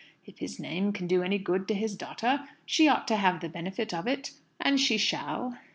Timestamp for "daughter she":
1.95-2.87